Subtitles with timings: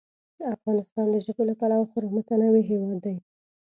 [0.55, 3.15] افغانستان د ژبو له پلوه خورا متنوع هېواد دی.